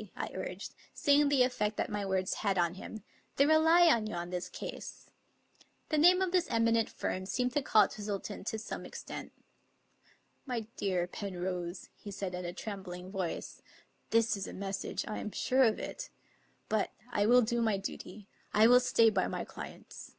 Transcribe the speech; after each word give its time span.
"* 0.00 0.02
I 0.16 0.30
urged, 0.32 0.74
seeing 0.94 1.28
the 1.28 1.42
effect 1.42 1.76
that 1.76 1.90
my 1.90 2.06
words 2.06 2.32
had 2.40 2.56
on 2.56 2.72
him" 2.76 3.02
They 3.36 3.44
rely 3.44 3.86
on 3.88 4.06
you 4.06 4.16
in 4.16 4.30
this 4.30 4.48
case," 4.48 5.10
The 5.90 5.98
name 5.98 6.22
of 6.22 6.32
this 6.32 6.48
eminent 6.48 6.88
firm 6.88 7.26
seemed 7.26 7.52
to 7.52 7.60
calm 7.60 7.86
Twistle 7.90 8.18
ton 8.24 8.44
to 8.44 8.58
some 8.58 8.86
extent." 8.86 9.30
My 10.52 10.60
dear 10.78 11.06
Penrose," 11.06 11.90
he 11.94 12.10
said 12.10 12.34
in 12.34 12.46
a 12.46 12.54
trembling 12.54 13.10
voice," 13.10 13.60
this, 14.10 14.38
is 14.38 14.46
a 14.46 14.54
message; 14.54 15.04
I 15.06 15.18
am 15.18 15.32
sure 15.32 15.64
of 15.64 15.78
it. 15.78 16.08
But 16.70 16.92
I 17.12 17.26
will 17.26 17.42
do 17.42 17.60
my 17.60 17.76
duty; 17.76 18.26
I 18.54 18.68
will 18.68 18.80
stay 18.80 19.10
by 19.10 19.26
my 19.28 19.44
clients." 19.44 20.16